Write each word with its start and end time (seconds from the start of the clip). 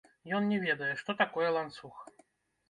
Ён 0.37 0.47
не 0.53 0.57
ведае, 0.63 0.89
што 1.01 1.15
такое 1.19 1.53
ланцуг. 1.57 1.95